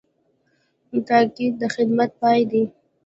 [0.91, 2.63] تقاعد د خدمت پای دی